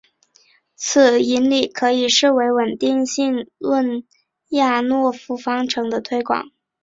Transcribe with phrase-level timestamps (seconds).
[0.75, 3.99] 此引理可以视为是稳定性理论
[4.49, 6.49] 李亚普诺夫方程的推广。